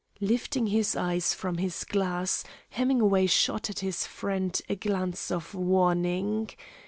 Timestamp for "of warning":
5.29-6.49